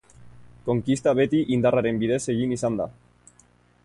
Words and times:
Konkista 0.69 1.13
beti 1.19 1.41
indarraren 1.57 2.01
bidez 2.05 2.21
egin 2.37 2.57
izan 2.59 2.81
da. 2.81 2.89